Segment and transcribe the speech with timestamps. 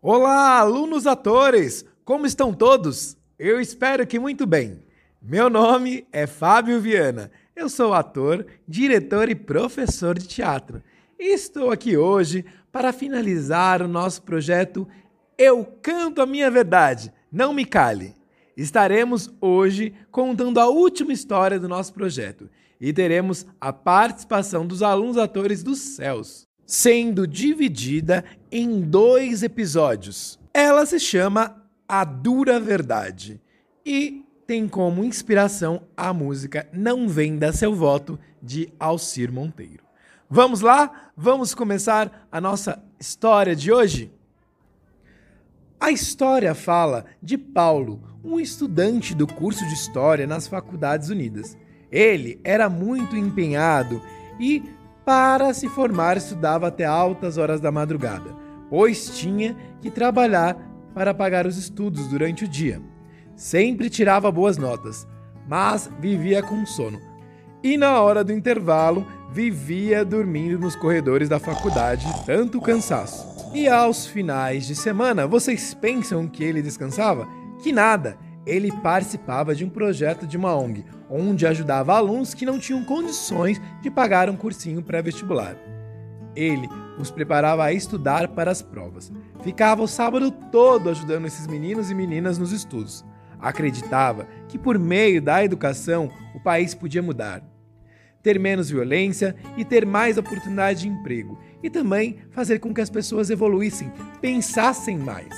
[0.00, 1.84] Olá, alunos atores!
[2.04, 3.16] Como estão todos?
[3.36, 4.80] Eu espero que muito bem.
[5.20, 7.32] Meu nome é Fábio Viana.
[7.56, 10.80] Eu sou ator, diretor e professor de teatro.
[11.18, 14.86] E estou aqui hoje para finalizar o nosso projeto
[15.36, 18.14] Eu Canto a Minha Verdade, Não Me Cale.
[18.56, 22.48] Estaremos hoje contando a última história do nosso projeto
[22.80, 28.22] e teremos a participação dos alunos atores dos céus, sendo dividida
[28.52, 30.38] em dois episódios.
[30.52, 33.40] Ela se chama A Dura Verdade
[33.86, 39.82] e tem como inspiração a música Não Venda Seu Voto de Alcir Monteiro.
[40.28, 41.10] Vamos lá?
[41.16, 44.12] Vamos começar a nossa história de hoje?
[45.80, 51.56] A história fala de Paulo, um estudante do curso de História nas Faculdades Unidas.
[51.90, 54.02] Ele era muito empenhado
[54.38, 54.62] e,
[55.08, 58.36] para se formar, estudava até altas horas da madrugada,
[58.68, 60.54] pois tinha que trabalhar
[60.94, 62.78] para pagar os estudos durante o dia.
[63.34, 65.08] Sempre tirava boas notas,
[65.48, 67.00] mas vivia com sono.
[67.62, 73.50] E na hora do intervalo, vivia dormindo nos corredores da faculdade, tanto cansaço.
[73.54, 77.26] E aos finais de semana, vocês pensam que ele descansava?
[77.62, 78.18] Que nada!
[78.48, 83.60] Ele participava de um projeto de uma ONG, onde ajudava alunos que não tinham condições
[83.82, 85.54] de pagar um cursinho pré-vestibular.
[86.34, 86.66] Ele
[86.98, 89.12] os preparava a estudar para as provas.
[89.42, 93.04] Ficava o sábado todo ajudando esses meninos e meninas nos estudos.
[93.38, 97.42] Acreditava que por meio da educação o país podia mudar
[98.22, 102.90] ter menos violência e ter mais oportunidade de emprego, e também fazer com que as
[102.90, 105.34] pessoas evoluíssem, pensassem mais.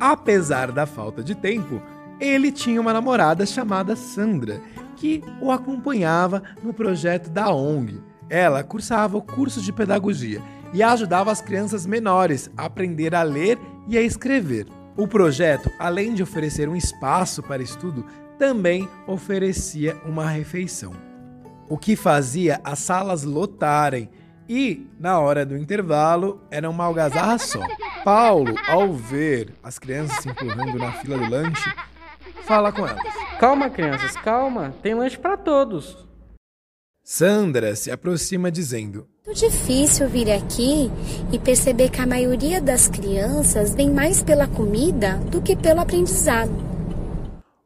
[0.00, 1.80] Apesar da falta de tempo,
[2.28, 4.60] ele tinha uma namorada chamada Sandra,
[4.96, 8.00] que o acompanhava no projeto da ONG.
[8.28, 10.40] Ela cursava o curso de pedagogia
[10.72, 14.66] e ajudava as crianças menores a aprender a ler e a escrever.
[14.96, 18.06] O projeto, além de oferecer um espaço para estudo,
[18.38, 20.92] também oferecia uma refeição
[21.72, 24.10] o que fazia as salas lotarem
[24.46, 27.66] e, na hora do intervalo, era uma algazarra só.
[28.04, 31.72] Paulo, ao ver as crianças se empurrando na fila do lanche,
[32.42, 33.02] fala com elas.
[33.38, 34.74] Calma, crianças, calma.
[34.82, 36.06] Tem lanche para todos.
[37.02, 40.90] Sandra se aproxima dizendo: Muito difícil vir aqui
[41.32, 46.52] e perceber que a maioria das crianças vem mais pela comida do que pelo aprendizado.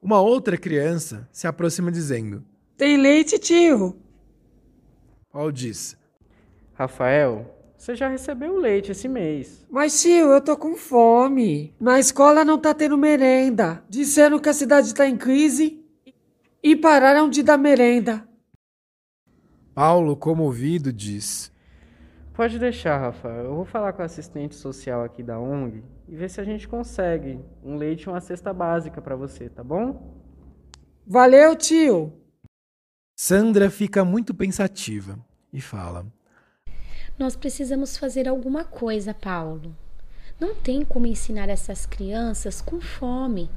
[0.01, 2.45] Uma outra criança se aproxima dizendo:
[2.77, 3.97] tem leite, tio?
[5.33, 5.97] Paul diz.
[6.75, 7.56] Rafael,
[7.87, 9.65] você já recebeu leite esse mês.
[9.71, 11.73] Mas, tio, eu tô com fome.
[11.79, 13.81] Na escola não tá tendo merenda.
[13.89, 15.81] Disseram que a cidade tá em crise
[16.61, 18.29] e pararam de dar merenda.
[19.73, 21.53] Paulo, comovido, diz.
[22.35, 23.45] Pode deixar, Rafael.
[23.45, 26.67] Eu vou falar com a assistente social aqui da ONG e ver se a gente
[26.67, 30.21] consegue um leite e uma cesta básica para você, tá bom?
[31.07, 32.13] Valeu, tio.
[33.17, 35.17] Sandra fica muito pensativa
[35.53, 36.05] e fala:
[37.19, 39.75] Nós precisamos fazer alguma coisa, Paulo.
[40.39, 43.51] Não tem como ensinar essas crianças com fome.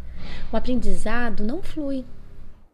[0.52, 2.06] O aprendizado não flui.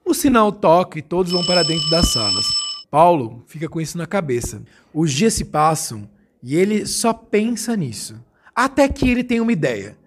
[0.06, 2.46] O sinal toca e todos vão para dentro das salas.
[2.92, 4.62] Paulo fica com isso na cabeça.
[4.94, 6.08] Os dias se passam
[6.42, 8.24] e ele só pensa nisso.
[8.56, 9.98] Até que ele tem uma ideia.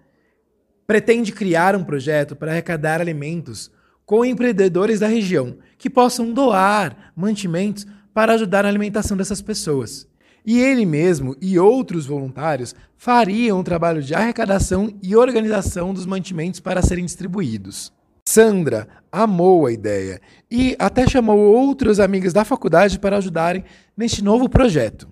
[0.87, 3.69] Pretende criar um projeto para arrecadar alimentos
[4.07, 7.85] com empreendedores da região que possam doar mantimentos
[8.15, 10.09] para ajudar na alimentação dessas pessoas.
[10.49, 16.59] E ele mesmo e outros voluntários fariam o trabalho de arrecadação e organização dos mantimentos
[16.59, 17.93] para serem distribuídos.
[18.27, 20.19] Sandra amou a ideia
[20.51, 23.63] e até chamou outros amigos da faculdade para ajudarem
[23.95, 25.07] neste novo projeto.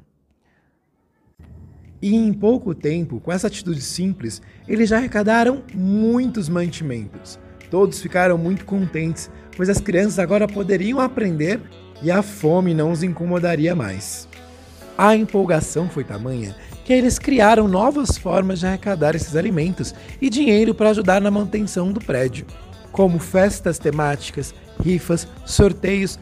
[2.00, 7.38] E em pouco tempo, com essa atitude simples, eles já arrecadaram muitos mantimentos.
[7.70, 11.60] Todos ficaram muito contentes, pois as crianças agora poderiam aprender
[12.02, 14.25] e a fome não os incomodaria mais.
[14.96, 20.74] A empolgação foi tamanha que eles criaram novas formas de arrecadar esses alimentos e dinheiro
[20.74, 22.46] para ajudar na manutenção do prédio,
[22.92, 26.18] como festas temáticas, rifas, sorteios.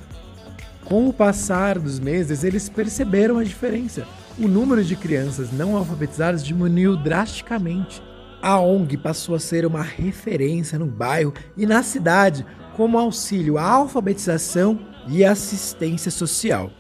[0.85, 4.07] Com o passar dos meses, eles perceberam a diferença.
[4.39, 8.03] O número de crianças não alfabetizadas diminuiu drasticamente
[8.45, 12.45] a ONG passou a ser uma referência no bairro e na cidade
[12.77, 14.79] como auxílio à alfabetização
[15.09, 16.71] e assistência social.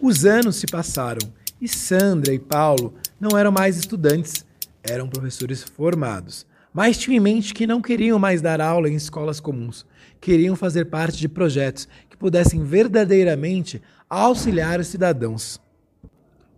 [0.00, 1.28] Os anos se passaram
[1.60, 4.46] e Sandra e Paulo não eram mais estudantes,
[4.80, 9.40] eram professores formados, mas tinham em mente que não queriam mais dar aula em escolas
[9.40, 9.84] comuns,
[10.20, 15.60] queriam fazer parte de projetos que pudessem verdadeiramente auxiliar os cidadãos.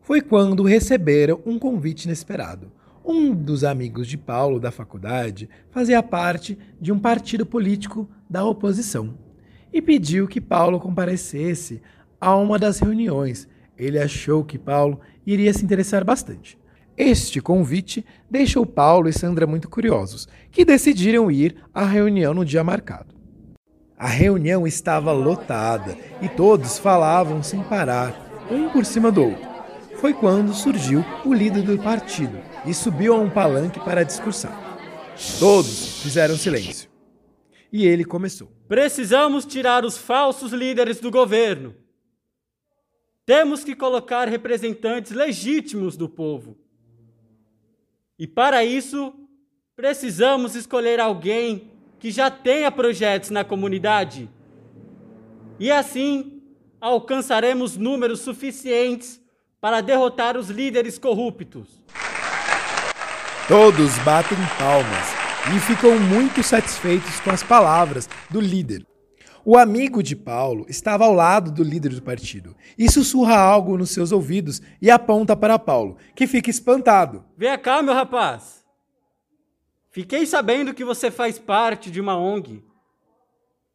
[0.02, 2.70] Foi quando receberam um convite inesperado.
[3.02, 9.14] Um dos amigos de Paulo da faculdade fazia parte de um partido político da oposição
[9.72, 11.81] e pediu que Paulo comparecesse
[12.20, 13.49] a uma das reuniões.
[13.78, 16.58] Ele achou que Paulo iria se interessar bastante.
[16.96, 22.62] Este convite deixou Paulo e Sandra muito curiosos, que decidiram ir à reunião no dia
[22.62, 23.14] marcado.
[23.96, 29.49] A reunião estava lotada e todos falavam sem parar, um por cima do outro.
[29.96, 34.58] Foi quando surgiu o líder do partido e subiu a um palanque para discursar.
[35.38, 36.88] Todos fizeram silêncio.
[37.72, 38.50] E ele começou.
[38.67, 41.75] Precisamos tirar os falsos líderes do governo.
[43.31, 46.59] Temos que colocar representantes legítimos do povo.
[48.19, 49.15] E para isso,
[49.77, 54.29] precisamos escolher alguém que já tenha projetos na comunidade.
[55.61, 56.43] E assim,
[56.81, 59.21] alcançaremos números suficientes
[59.61, 61.69] para derrotar os líderes corruptos.
[63.47, 65.06] Todos batem palmas
[65.55, 68.89] e ficam muito satisfeitos com as palavras do líder.
[69.44, 73.90] O amigo de Paulo estava ao lado do líder do partido e sussurra algo nos
[73.90, 77.25] seus ouvidos e aponta para Paulo, que fica espantado.
[77.37, 78.64] Vem cá, meu rapaz.
[79.90, 82.62] Fiquei sabendo que você faz parte de uma ONG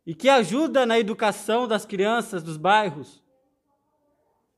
[0.06, 3.24] e que ajuda na educação das crianças dos bairros.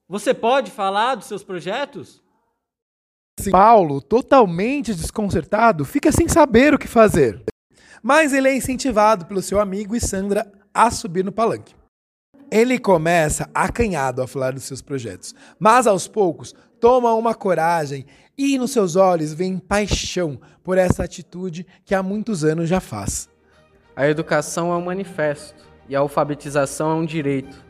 [0.10, 2.22] Você pode falar dos seus projetos?
[3.52, 7.44] Paulo, totalmente desconcertado, fica sem saber o que fazer.
[8.02, 11.76] Mas ele é incentivado pelo seu amigo e Sandra a subir no palanque.
[12.52, 18.06] Ele começa acanhado a falar dos seus projetos, mas aos poucos toma uma coragem
[18.38, 23.28] e nos seus olhos vem paixão por essa atitude que há muitos anos já faz.
[23.96, 27.66] A educação é um manifesto e a alfabetização é um direito.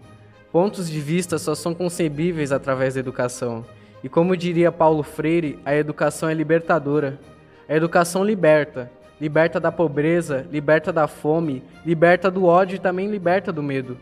[0.51, 3.65] Pontos de vista só são concebíveis através da educação.
[4.04, 7.18] E como diria Paulo Freire, a educação é libertadora.
[7.69, 13.52] A educação liberta, liberta da pobreza, liberta da fome, liberta do ódio e também liberta
[13.52, 13.98] do medo.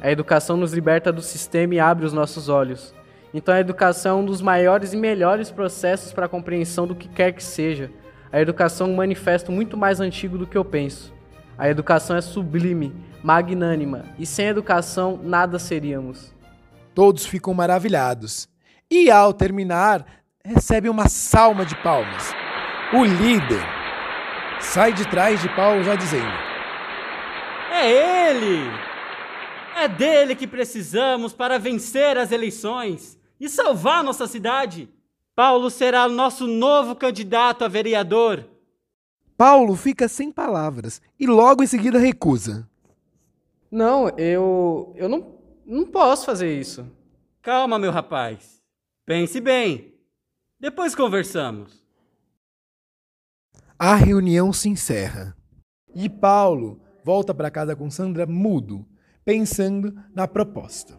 [0.00, 2.94] A educação nos liberta do sistema e abre os nossos olhos.
[3.32, 7.08] Então a educação é um dos maiores e melhores processos para a compreensão do que
[7.08, 7.90] quer que seja.
[8.32, 11.14] A educação é um manifesto muito mais antigo do que eu penso.
[11.56, 16.34] A educação é sublime, magnânima, e sem educação nada seríamos.
[16.94, 18.48] Todos ficam maravilhados.
[18.90, 20.04] E ao terminar,
[20.44, 22.34] recebe uma salma de palmas.
[22.92, 23.75] O líder
[24.60, 26.32] sai de trás de Paulo já dizendo:
[27.72, 28.86] É ele!
[29.76, 34.88] É dele que precisamos para vencer as eleições e salvar nossa cidade.
[35.34, 38.48] Paulo será nosso novo candidato a vereador.
[39.36, 42.66] Paulo fica sem palavras e logo em seguida recusa.
[43.70, 44.94] Não, eu.
[44.96, 45.34] Eu não,
[45.66, 46.90] não posso fazer isso.
[47.42, 48.62] Calma, meu rapaz.
[49.04, 49.92] Pense bem.
[50.58, 51.85] Depois conversamos.
[53.78, 55.36] A reunião se encerra.
[55.94, 58.86] E Paulo volta para casa com Sandra mudo,
[59.22, 60.98] pensando na proposta.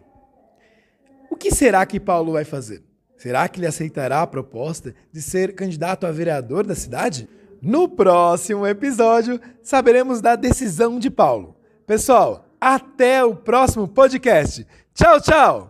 [1.28, 2.84] O que será que Paulo vai fazer?
[3.16, 7.28] Será que ele aceitará a proposta de ser candidato a vereador da cidade?
[7.60, 11.56] No próximo episódio, saberemos da decisão de Paulo.
[11.84, 14.64] Pessoal, até o próximo podcast.
[14.94, 15.66] Tchau, tchau!